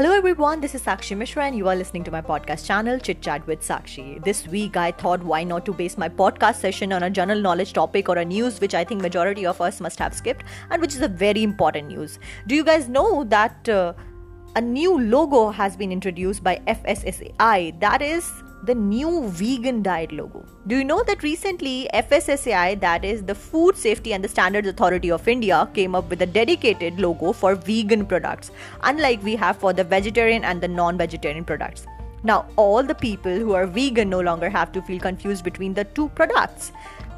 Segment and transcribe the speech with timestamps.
[0.00, 3.20] Hello everyone, this is Sakshi Mishra and you are listening to my podcast channel Chit
[3.20, 4.24] Chat with Sakshi.
[4.24, 7.74] This week I thought why not to base my podcast session on a general knowledge
[7.74, 10.94] topic or a news which I think majority of us must have skipped and which
[10.94, 12.18] is a very important news.
[12.46, 13.92] Do you guys know that uh,
[14.56, 18.32] a new logo has been introduced by FSSAI that is
[18.64, 20.44] the new vegan diet logo.
[20.66, 25.10] Do you know that recently FSSAI, that is the Food Safety and the Standards Authority
[25.10, 28.50] of India, came up with a dedicated logo for vegan products,
[28.82, 31.86] unlike we have for the vegetarian and the non vegetarian products.
[32.22, 35.84] Now, all the people who are vegan no longer have to feel confused between the
[35.84, 36.72] two products.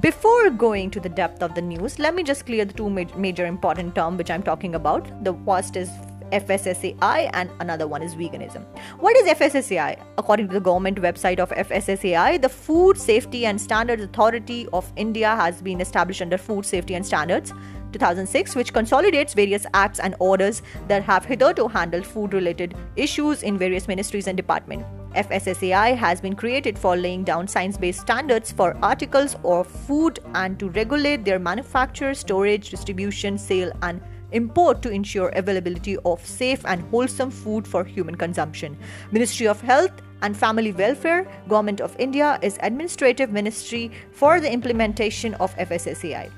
[0.00, 3.44] Before going to the depth of the news, let me just clear the two major
[3.46, 5.24] important terms which I'm talking about.
[5.24, 5.90] The first is
[6.32, 8.64] FSSAI and another one is veganism.
[8.98, 10.02] What is FSSAI?
[10.18, 15.34] According to the government website of FSSAI, the Food Safety and Standards Authority of India
[15.36, 17.52] has been established under Food Safety and Standards
[17.92, 23.56] 2006, which consolidates various acts and orders that have hitherto handled food related issues in
[23.56, 24.84] various ministries and departments.
[25.14, 30.58] FSSAI has been created for laying down science based standards for articles of food and
[30.58, 36.82] to regulate their manufacture, storage, distribution, sale, and import to ensure availability of safe and
[36.90, 38.76] wholesome food for human consumption.
[39.12, 45.34] Ministry of Health and Family Welfare, Government of India is administrative ministry for the implementation
[45.34, 46.30] of FSSAI.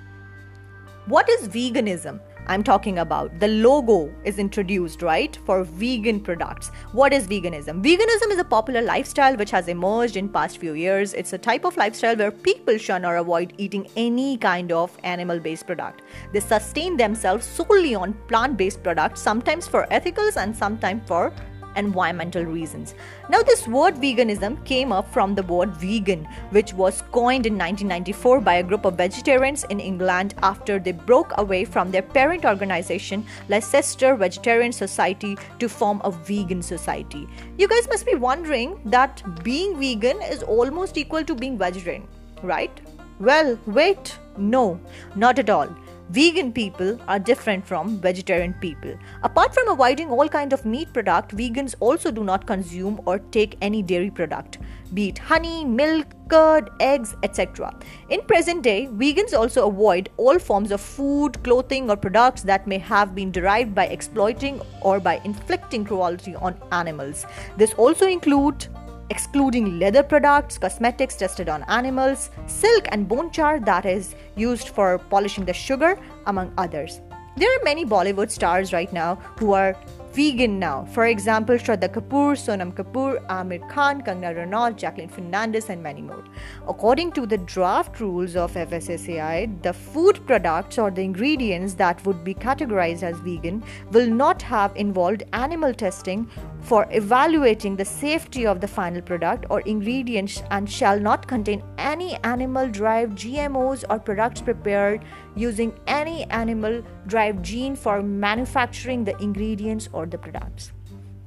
[1.07, 2.21] What is veganism?
[2.51, 3.39] I'm talking about.
[3.41, 6.71] The logo is introduced, right, for vegan products.
[6.93, 7.83] What is veganism?
[7.85, 11.13] Veganism is a popular lifestyle which has emerged in past few years.
[11.13, 15.67] It's a type of lifestyle where people shun or avoid eating any kind of animal-based
[15.67, 16.01] product.
[16.33, 21.33] They sustain themselves solely on plant-based products, sometimes for ethicals and sometimes for
[21.79, 22.95] environmental reasons.
[23.31, 28.41] Now, this word veganism came up from the word vegan, which was coined in 1994
[28.41, 33.25] by a group of vegetarians in England after they broke away from their parent organization,
[33.49, 37.27] Leicester Vegetarian Society, to form a vegan society.
[37.57, 42.07] You guys must be wondering that being vegan is almost equal to being vegetarian,
[42.43, 42.81] right?
[43.21, 44.81] Well, wait, no,
[45.17, 45.69] not at all.
[46.11, 48.95] Vegan people are different from vegetarian people.
[49.23, 53.59] Apart from avoiding all kind of meat product, vegans also do not consume or take
[53.61, 54.57] any dairy product,
[54.95, 57.79] be it honey, milk, curd, eggs, etc.
[58.09, 62.79] In present day, vegans also avoid all forms of food, clothing or products that may
[62.79, 67.27] have been derived by exploiting or by inflicting cruelty on animals.
[67.59, 68.67] This also include
[69.11, 74.99] excluding leather products, cosmetics tested on animals, silk and bone char that is used for
[74.99, 77.01] polishing the sugar, among others.
[77.37, 79.77] There are many Bollywood stars right now who are
[80.19, 80.85] vegan now.
[80.95, 86.25] For example, Shraddha Kapoor, Sonam Kapoor, Aamir Khan, Kangana Ranaut, Jacqueline Fernandez, and many more.
[86.67, 92.25] According to the draft rules of FSSAI, the food products or the ingredients that would
[92.25, 93.63] be categorized as vegan
[93.93, 96.29] will not have involved animal testing
[96.63, 102.17] for evaluating the safety of the final product or ingredients and shall not contain any
[102.25, 105.05] animal derived GMOs or products prepared
[105.37, 110.73] using any animal derived gene for manufacturing the ingredients or the products.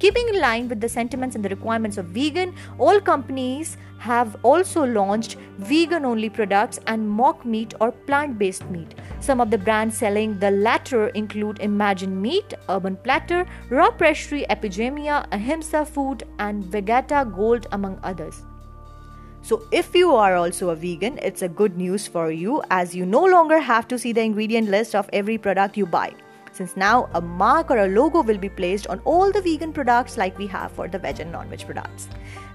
[0.02, 4.84] Keeping in line with the sentiments and the requirements of vegan, all companies have also
[4.84, 8.96] launched vegan only products and mock meat or plant based meat.
[9.20, 15.24] Some of the brands selling the latter include Imagine Meat, Urban Platter, Raw Pressery, Epigamia,
[15.30, 18.42] Ahimsa Food, and Vegeta Gold, among others.
[19.42, 23.06] So, if you are also a vegan, it's a good news for you as you
[23.06, 26.12] no longer have to see the ingredient list of every product you buy
[26.52, 30.16] since now a mark or a logo will be placed on all the vegan products
[30.16, 32.08] like we have for the veg and non-veg products.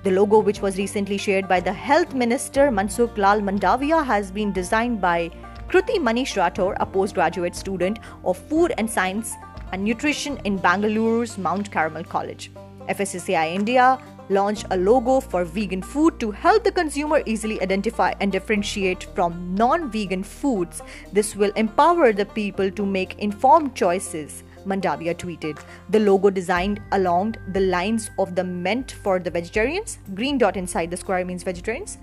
[0.04, 4.54] The logo which was recently shared by the health minister Mansukh Lal Mandaviya has been
[4.54, 5.32] designed by
[5.68, 9.34] Kruti Manish Rathore, a postgraduate student of food and science
[9.74, 12.52] and nutrition in Bangalore's Mount Carmel College.
[12.88, 18.32] FSSAI India launched a logo for vegan food to help the consumer easily identify and
[18.32, 20.82] differentiate from non vegan foods.
[21.14, 24.44] This will empower the people to make informed choices.
[24.66, 25.60] Mandaviya tweeted.
[25.90, 30.00] The logo designed along the lines of the meant for the vegetarians.
[30.14, 31.98] Green dot inside the square means vegetarians.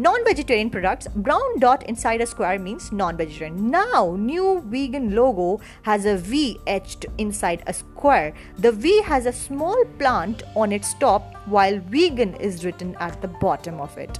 [0.00, 3.70] Non-vegetarian products, brown dot inside a square means non-vegetarian.
[3.70, 8.32] Now, new vegan logo has a V etched inside a square.
[8.56, 13.28] The V has a small plant on its top while vegan is written at the
[13.28, 14.18] bottom of it.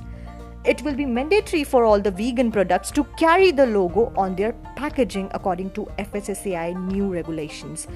[0.66, 4.52] It will be mandatory for all the vegan products to carry the logo on their
[4.76, 7.88] packaging according to FSSAI new regulations.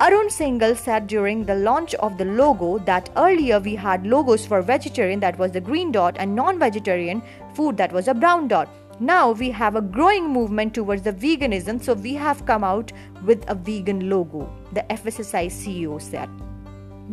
[0.00, 4.60] Arun Singhal said during the launch of the logo that earlier we had logos for
[4.60, 7.22] vegetarian that was the green dot and non-vegetarian
[7.54, 8.68] food that was a brown dot.
[8.98, 12.90] Now we have a growing movement towards the veganism so we have come out
[13.24, 16.28] with a vegan logo, the FSSAI CEO said.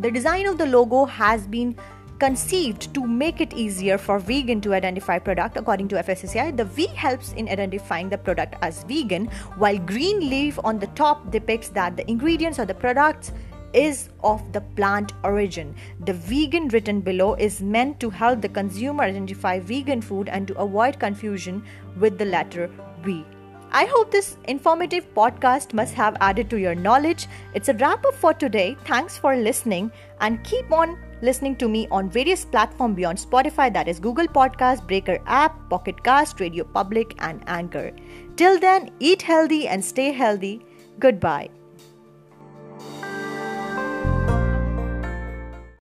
[0.02, 1.76] The design of the logo has been
[2.20, 6.88] conceived to make it easier for vegan to identify product according to FSSAI the V
[6.88, 9.28] helps in identifying the product as vegan
[9.58, 13.32] while green leaf on the top depicts that the ingredients or the products
[13.74, 15.76] is of the plant origin.
[16.06, 20.58] The vegan written below is meant to help the consumer identify vegan food and to
[20.58, 21.64] avoid confusion
[22.00, 22.70] with the letter
[23.04, 23.24] V.
[23.72, 27.28] I hope this informative podcast must have added to your knowledge.
[27.54, 28.76] It's a wrap up for today.
[28.86, 33.88] Thanks for listening and keep on listening to me on various platforms beyond Spotify that
[33.88, 37.92] is Google Podcast, Breaker app, Pocket Cast, Radio Public and Anchor.
[38.36, 40.66] Till then, eat healthy and stay healthy.
[41.00, 41.50] Goodbye.